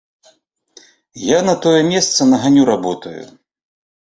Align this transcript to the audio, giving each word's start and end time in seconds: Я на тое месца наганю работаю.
Я 1.23 1.39
на 1.49 1.55
тое 1.67 1.81
месца 1.91 2.19
наганю 2.31 2.63
работаю. 2.73 3.21